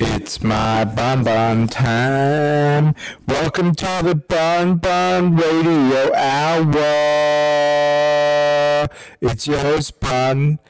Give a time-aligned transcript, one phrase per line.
[0.00, 2.94] It's my Bun time.
[3.26, 6.74] Welcome to the Bun Radio Hour.
[9.20, 10.60] It's your host, Bun.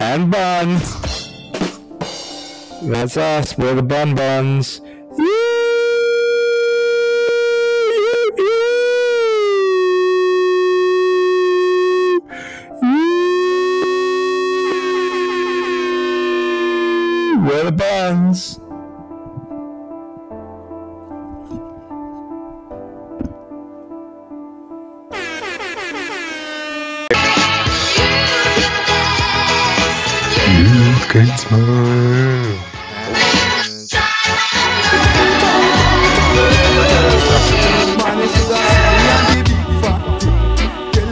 [0.00, 0.80] And Bun.
[2.82, 3.58] That's us.
[3.58, 4.14] We're the Bun
[18.10, 18.18] Tell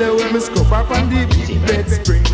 [0.00, 1.24] you when me scoop up on the
[1.64, 2.24] bed spring.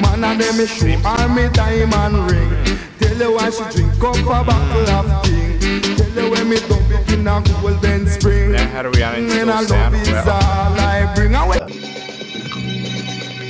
[0.00, 2.78] Man, and then me show her me diamond ring.
[3.24, 5.58] Tell you why she drink up a bottle of thing.
[5.96, 8.52] Tell you when me dump it in a golden spring.
[8.52, 11.60] Now, how do we And I love is all I bring away.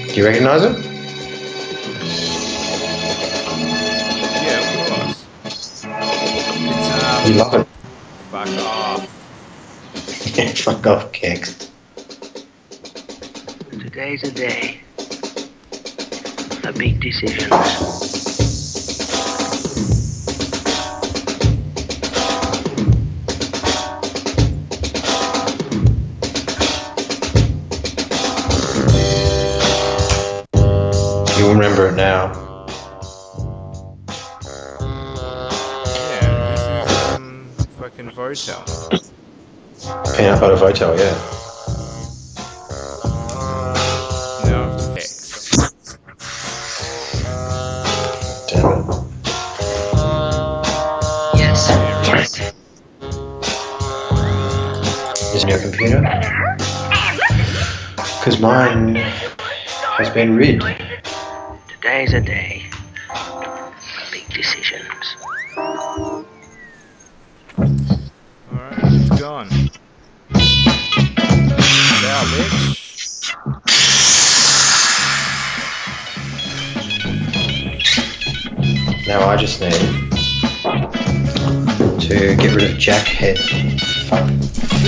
[0.06, 0.78] Do you recognize it?
[4.44, 5.26] yeah, of course.
[5.44, 7.66] It's, um, You love
[8.30, 9.02] fuck off.
[10.38, 10.56] it.
[10.58, 11.72] Fuck off, Kext.
[13.72, 14.82] Today's a day
[16.62, 18.13] of big decisions.
[31.44, 32.32] You'll remember it now.
[34.80, 36.66] Yeah, this is,
[37.14, 38.64] um, fucking Votel.
[40.16, 41.14] Peanut butter Votel, yeah.
[44.48, 44.58] No,
[44.94, 45.60] text.
[48.48, 48.86] Damn it.
[51.36, 51.68] Yes,
[52.08, 52.30] yes.
[55.34, 56.00] Is it your computer?
[58.18, 60.62] Because mine has been rid.
[61.84, 62.64] Today's a day
[63.14, 63.74] of
[64.10, 65.16] big decisions.
[65.58, 65.98] Alright,
[68.84, 69.50] it's gone.
[72.00, 73.36] Ciao, bitch.
[79.06, 79.74] Now I just need
[82.00, 83.36] to get rid of Jack Head.
[84.08, 84.26] Fuck.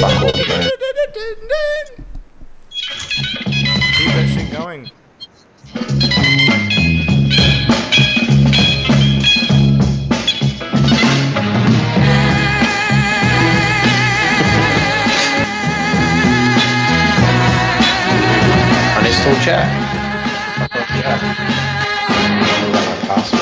[0.01, 0.71] Fuck all the man.
[3.99, 4.91] Keep that shit going.
[19.27, 19.69] Uninstall Jack.
[23.03, 23.33] Fuck off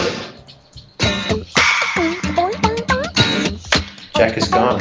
[4.17, 4.37] Jack.
[4.39, 4.81] Is gone.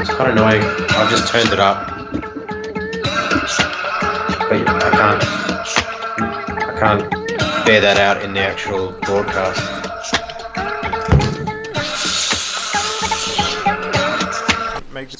[0.00, 0.62] It's kind of annoying.
[0.62, 1.97] I've just turned it up.
[6.78, 7.10] Can't
[7.66, 9.58] bear that out in the actual broadcast.
[14.92, 15.10] Make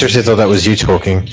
[0.00, 1.28] seriously thought that was you talking.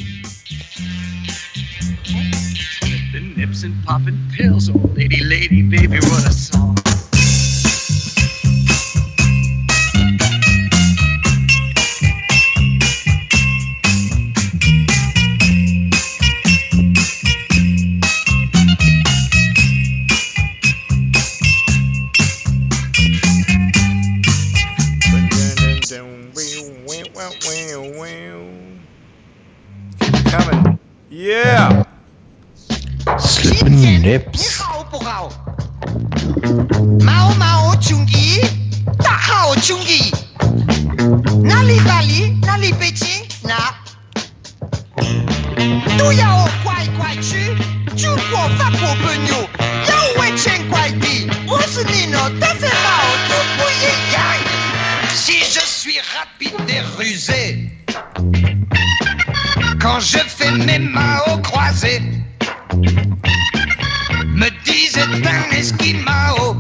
[64.36, 66.56] Me disait un esquimao.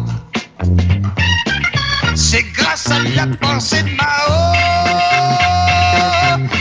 [2.15, 4.53] C'est grâce à la pensée de Mao.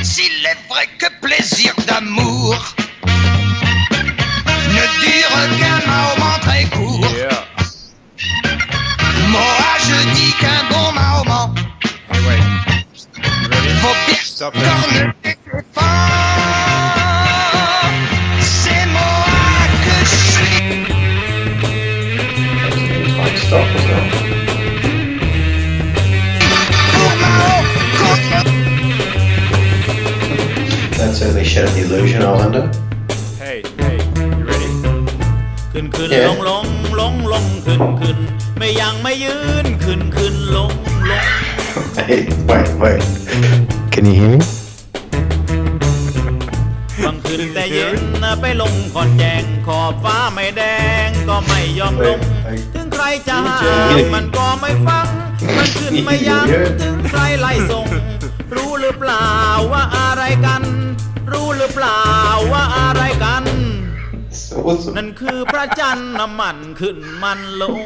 [0.03, 2.57] S'il est vrai que plaisir d'amour
[4.69, 7.13] ne dure qu'un moment très court.
[7.15, 7.45] Yeah.
[9.29, 11.61] Moi je dis qu'un bon Mahomet
[12.13, 12.41] Hey?
[13.83, 14.55] Faut bien Stop
[31.67, 32.65] certainly shattered the illusion, I wonder.
[33.39, 33.99] Hey, hey.
[34.39, 34.71] You ready?
[35.73, 36.27] ขึ้นขึ้น Yeah.
[36.29, 36.67] ลงลง
[37.01, 38.17] ลงลงขึ้นขึ้น
[38.59, 40.73] ไม่ยังไม่ยืนขึ้นขึ้นลง
[41.11, 41.25] ลง
[42.09, 43.03] Hey, wait, wait.
[43.93, 44.39] Can you hear me?
[47.05, 47.89] บางคืนแต่เย็
[48.23, 50.63] นไปลงขอนแจงขอบฟ้าไม่แด
[51.07, 52.19] งก็ไม่ยอมลง
[52.75, 53.59] ถึงใครจะห้า
[53.95, 55.07] มมันก็ไม่ฟัง
[55.57, 56.47] มันขึ้นไม่ยั้ง
[56.83, 57.87] ถึงใครไล่ส่ง
[58.55, 59.29] รู้หรือเปล่า
[59.73, 60.66] ว่าอะไรกันรู้
[61.58, 62.02] หรือเปล่า
[62.52, 63.44] ว่าอะไรกัน
[64.34, 64.94] It's awesome.
[64.98, 67.82] นั่นคือพระจันทร์น้ำมันขึ้นมันลง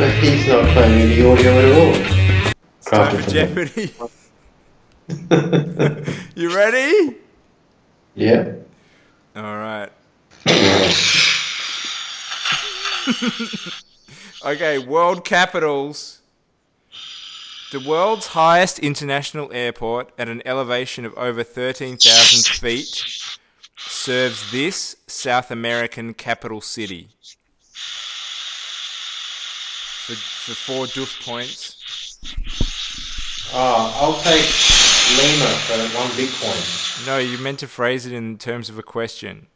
[0.00, 1.94] But he's not playing any audio at all.
[2.88, 3.86] Time Crafted for from Jeopardy.
[6.36, 7.16] you ready?
[8.14, 8.52] Yeah.
[9.34, 9.90] All right.
[14.44, 16.20] okay, world capitals.
[17.73, 23.03] The world's highest international airport at an elevation of over 13,000 feet
[23.77, 27.09] serves this South American capital city.
[30.05, 32.19] For, for four doof points.
[33.51, 34.45] Oh, I'll take
[35.17, 37.07] Lima for one Bitcoin.
[37.07, 39.47] No, you meant to phrase it in terms of a question.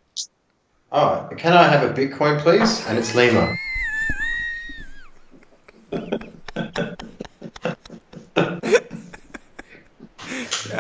[0.92, 2.84] Oh, can I have a Bitcoin, please?
[2.88, 3.56] And it's Lima.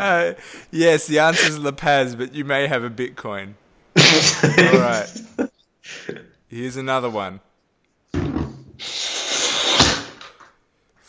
[0.71, 3.53] Yes, the answer is La Paz, but you may have a Bitcoin.
[3.95, 5.49] All right.
[6.47, 7.39] Here's another one.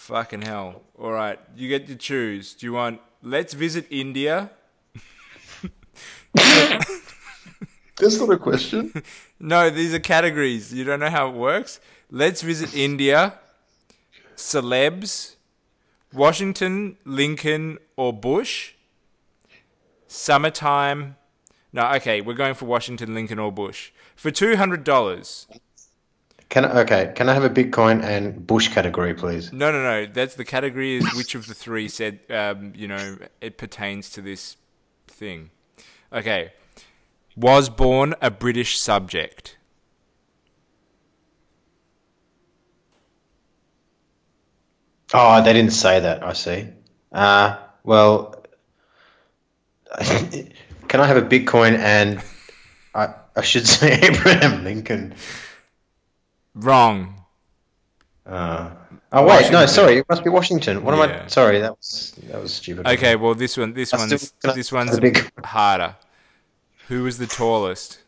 [0.09, 0.83] Fucking hell.
[0.99, 2.55] All right, you get to choose.
[2.55, 4.51] Do you want let's visit India?
[7.99, 8.93] That's not a question.
[9.41, 10.75] No, these are categories.
[10.75, 11.79] You don't know how it works?
[12.11, 13.35] Let's visit India,
[14.35, 15.37] celebs,
[16.13, 18.73] Washington, Lincoln, or Bush,
[20.09, 21.17] summertime.
[21.73, 23.93] No, okay, we're going for Washington, Lincoln, or Bush.
[24.17, 25.47] For $200.
[26.49, 27.13] Can I, okay?
[27.15, 29.53] Can I have a Bitcoin and Bush category, please?
[29.53, 30.07] No, no, no.
[30.07, 34.23] That's the category is which of the three said, um, you know, it pertains to
[34.23, 34.57] this
[35.07, 35.51] thing.
[36.13, 36.53] Okay.
[37.37, 39.59] Was born a British subject.
[45.13, 46.23] Oh, they didn't say that.
[46.23, 46.69] I see.
[47.13, 48.38] Uh, well,
[50.89, 52.23] can I have a Bitcoin and
[52.95, 55.15] I, I should say Abraham Lincoln?
[56.55, 57.15] Wrong.
[58.27, 58.71] Uh,
[59.13, 60.83] oh wait, no, sorry, it must be Washington.
[60.83, 61.23] What am Yeah.
[61.25, 61.29] I?
[61.29, 62.87] Sorry, that was that was stupid.
[62.87, 65.97] Okay, well this one this I still- one's can I- this can I big- harder.
[66.89, 67.99] Who was the tallest?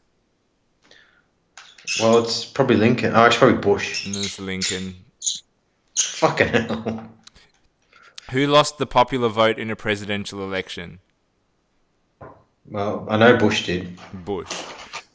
[2.00, 3.12] Well, it's probably Lincoln.
[3.16, 4.06] Oh, it's probably Bush.
[4.06, 4.94] And there's Lincoln.
[5.98, 7.08] Fucking hell.
[8.30, 11.00] Who lost the popular vote in a presidential election?
[12.70, 13.98] Well, I know Bush did.
[14.24, 14.52] Bush.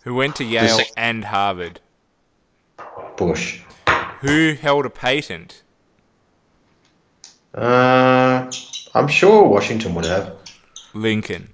[0.04, 1.80] Who went to Yale sec- and Harvard?
[3.16, 3.62] Bush.
[4.22, 5.64] Who held a patent?
[7.54, 8.52] Uh,
[8.94, 10.36] I'm sure Washington would have.
[10.94, 11.54] Lincoln.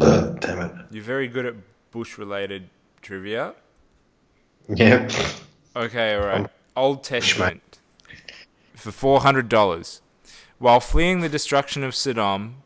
[0.00, 0.72] Ugh, damn it.
[0.92, 1.54] You're very good at
[1.90, 2.68] Bush related
[3.02, 3.54] trivia.
[4.68, 5.08] Yeah.
[5.74, 6.48] Okay, alright.
[6.76, 7.78] Old Testament.
[8.74, 8.90] For
[9.20, 10.00] $400.
[10.58, 12.62] While fleeing the destruction of Sodom,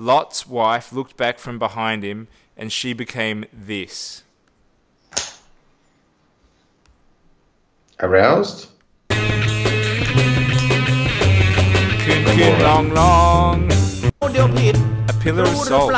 [0.00, 4.22] Lot's wife looked back from behind him, and she became this.
[7.98, 8.68] Aroused?
[12.60, 13.68] Long, long.
[14.22, 15.90] A pillar of salt.
[15.90, 15.96] Oh,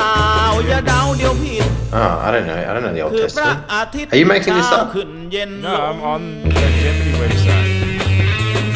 [1.92, 2.54] I don't know.
[2.56, 3.66] I don't know the Old Testament.
[3.68, 4.94] Are you making this up?
[4.94, 8.00] No, I'm on the Jeopardy website.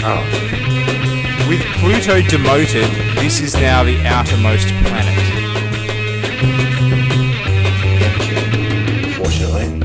[0.05, 0.64] Oh.
[1.49, 5.15] With Pluto demoted, this is now the outermost planet.
[9.15, 9.83] Fortunately.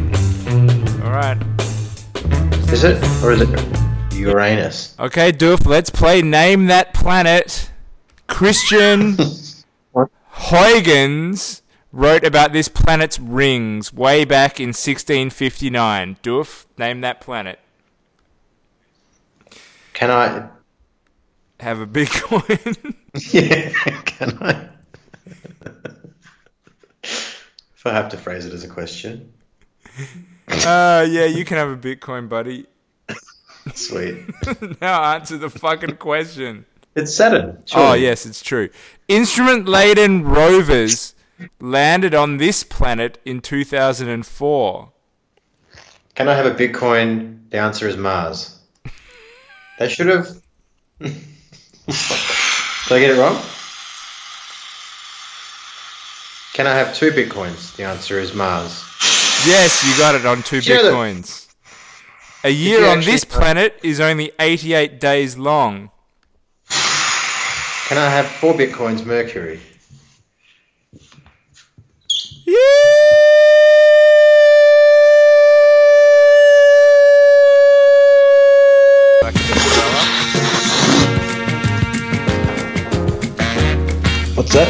[1.03, 1.37] Alright.
[2.71, 3.03] Is it?
[3.23, 4.13] Or is it?
[4.13, 4.95] Uranus.
[4.99, 7.69] Okay, Doof, let's play Name That Planet.
[8.27, 9.17] Christian
[10.29, 11.61] Huygens
[11.91, 16.17] wrote about this planet's rings way back in 1659.
[16.23, 17.59] Doof, name that planet.
[19.93, 20.49] Can I?
[21.59, 22.95] Have a Bitcoin.
[23.33, 23.69] Yeah.
[24.05, 24.69] Can I?
[27.03, 29.33] if I have to phrase it as a question.
[30.47, 32.67] uh, yeah, you can have a Bitcoin, buddy.
[33.73, 34.19] Sweet.
[34.79, 36.65] now answer the fucking question.
[36.95, 37.57] It's Saturn.
[37.57, 38.03] Oh, surely.
[38.03, 38.69] yes, it's true.
[39.07, 41.15] Instrument laden rovers
[41.59, 44.91] landed on this planet in 2004.
[46.13, 47.49] Can I have a Bitcoin?
[47.49, 48.59] The answer is Mars.
[49.79, 50.27] They should have.
[51.89, 53.41] Did I get it wrong?
[56.53, 57.75] Can I have two Bitcoins?
[57.75, 58.83] The answer is Mars.
[59.47, 61.47] Yes, you got it on two Bitcoins.
[62.43, 65.91] A year on actually- this planet is only 88 days long.
[66.69, 69.59] Can I have four Bitcoins Mercury?
[84.39, 84.69] What's that?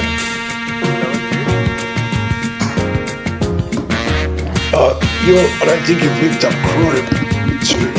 [4.73, 7.99] Uh, you I don't think you've lived up crime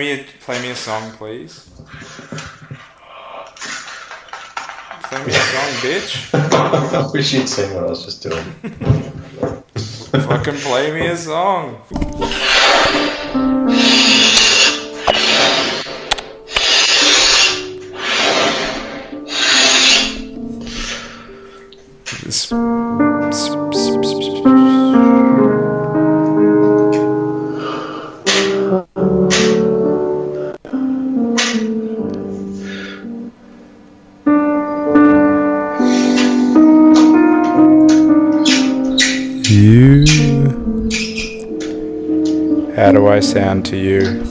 [0.00, 1.68] me a play me a song, please.
[5.02, 6.34] Play me a song, bitch.
[6.94, 8.44] I wish you'd seen what I was just doing.
[10.22, 11.82] Fucking play me a song.
[22.24, 23.09] This-
[43.20, 44.29] I sound to you?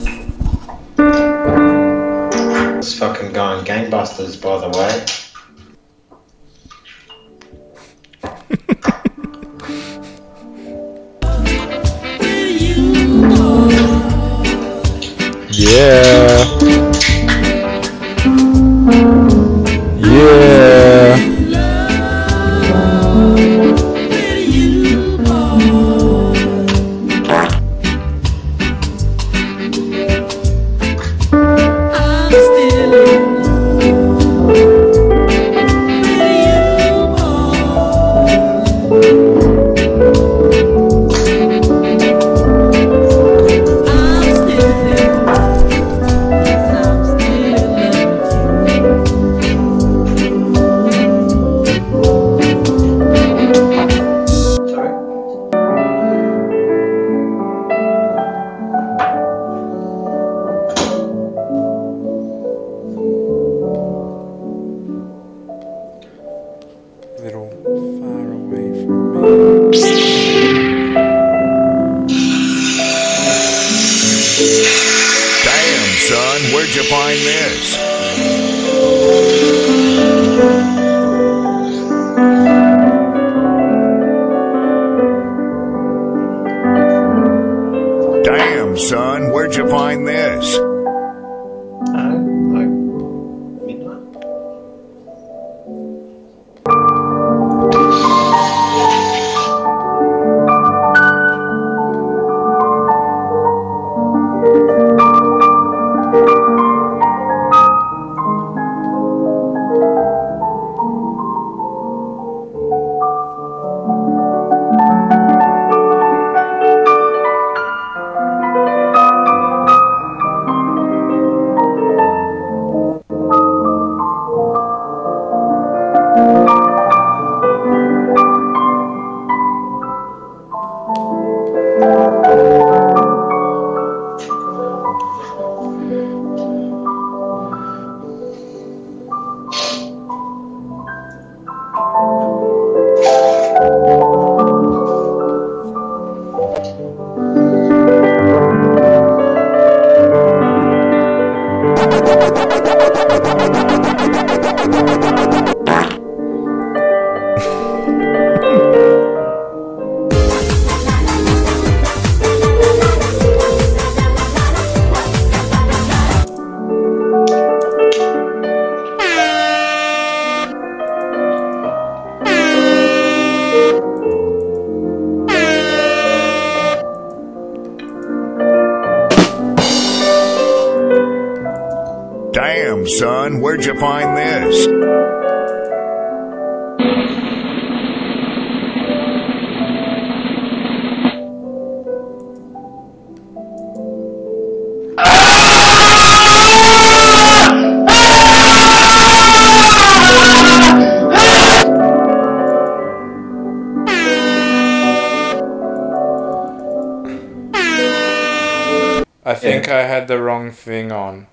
[210.60, 211.26] Thing on.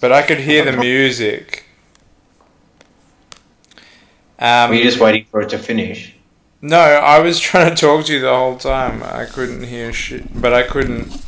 [0.00, 1.64] But I could hear the music.
[4.38, 6.14] Um, Were you just waiting for it to finish?
[6.60, 9.02] no, I was trying to talk to you the whole time.
[9.02, 11.24] I couldn't hear shit, but I couldn't.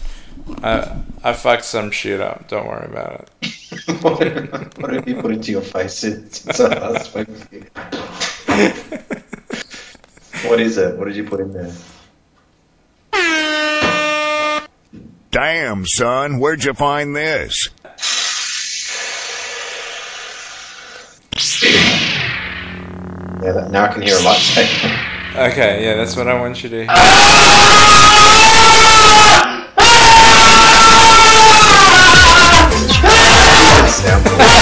[0.63, 2.49] I I fucked some shit up.
[2.49, 3.51] Don't worry about it.
[4.03, 7.67] what, what you put into your face since since I last spoke to you?
[10.49, 10.97] What is it?
[10.97, 11.73] What did you put in there?
[15.35, 17.69] Damn, son, where'd you find this?
[23.43, 24.39] Yeah, now I can hear a lot.
[25.51, 26.95] okay, yeah, that's what I want you to hear.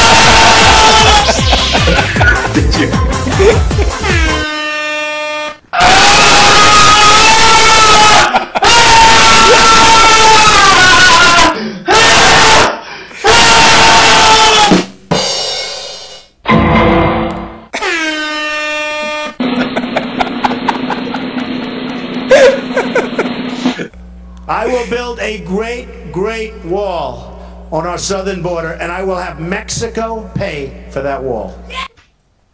[25.33, 27.39] a great, great wall
[27.73, 31.59] on our southern border, and I will have Mexico pay for that wall.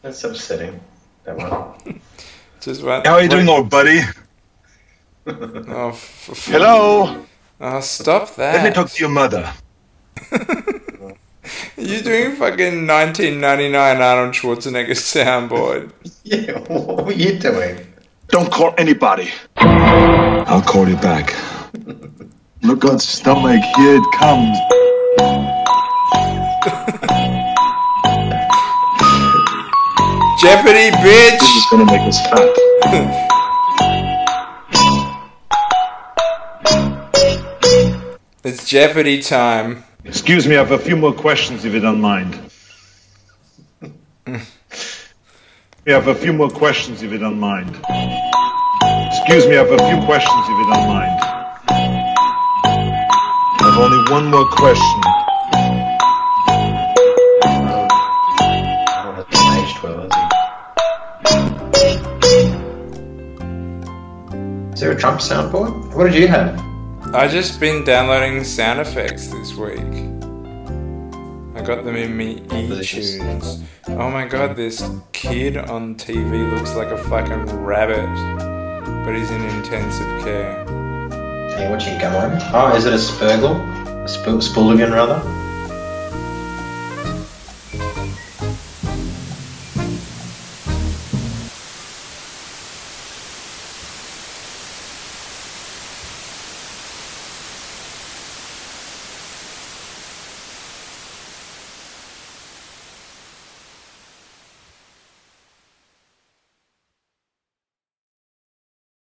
[0.03, 0.79] That's upsetting.
[1.25, 2.01] That one.
[2.61, 3.05] Just what?
[3.07, 4.01] How are you doing, old buddy?
[5.27, 7.27] Oh, f- f- Hello.
[7.61, 8.55] oh, stop that.
[8.55, 9.53] Let me talk to your mother.
[11.77, 15.93] You're doing fucking 1999 Arnold Schwarzenegger soundboard.
[16.25, 17.77] Yeah, what were you doing?
[18.29, 19.29] Don't call anybody.
[19.57, 21.35] I'll call you back.
[22.62, 23.62] Look on stomach.
[23.77, 24.59] Here it comes.
[30.40, 31.40] Jeopardy, bitch!
[31.40, 33.25] This is gonna make us fat.
[38.44, 39.83] It's Jeopardy time.
[40.05, 42.38] Excuse me, I have a few more questions if you don't mind.
[45.85, 47.71] We have a few more questions if you don't mind.
[49.07, 51.38] Excuse me, I have a few questions if you don't mind.
[53.79, 55.03] I have only one more question.
[58.91, 60.12] Oh, aged well, is?
[64.75, 65.95] Is there a Trump soundboard?
[65.95, 66.61] What did you have?
[67.14, 69.79] I just been downloading sound effects this week.
[71.55, 73.62] I got them in me e-tunes.
[73.87, 78.09] Oh my god, this kid on TV looks like a fucking rabbit,
[79.05, 80.68] but he's in intensive care.
[81.59, 82.40] Are you watching Gummo?
[82.55, 83.59] Oh, is it a Spurgle?
[84.05, 85.18] A Sp- Spooligan, rather?